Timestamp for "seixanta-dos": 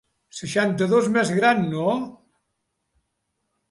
0.37-1.11